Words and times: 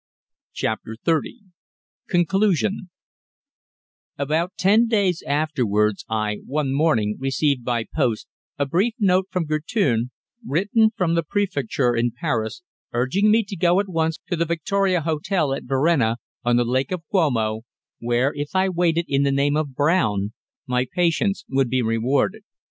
CHAPTER 0.53 0.95
THIRTY 1.05 1.41
CONCLUSION 2.09 2.89
About 4.17 4.51
ten 4.57 4.87
days 4.87 5.21
afterwards 5.27 6.05
I 6.09 6.39
one 6.43 6.73
morning 6.73 7.17
received 7.19 7.63
by 7.63 7.83
post 7.93 8.25
a 8.57 8.65
brief 8.65 8.95
note 8.97 9.27
from 9.29 9.45
Guertin, 9.45 10.09
written 10.43 10.89
from 10.97 11.13
the 11.13 11.21
Préfecture 11.21 11.95
in 11.95 12.09
Paris, 12.19 12.63
urging 12.93 13.29
me 13.29 13.43
to 13.43 13.55
go 13.55 13.79
at 13.79 13.87
once 13.89 14.17
to 14.27 14.35
the 14.35 14.45
Victoria 14.45 15.01
Hotel 15.01 15.53
at 15.53 15.65
Varenna, 15.65 16.17
on 16.43 16.55
the 16.55 16.65
Lake 16.65 16.91
of 16.91 17.03
Como, 17.11 17.61
where, 17.99 18.33
if 18.33 18.55
I 18.55 18.69
waited 18.69 19.05
in 19.07 19.21
the 19.21 19.31
name 19.31 19.55
of 19.55 19.75
Brown, 19.75 20.33
my 20.65 20.87
patience 20.91 21.45
would 21.47 21.69
be 21.69 21.83
rewarded. 21.83 22.41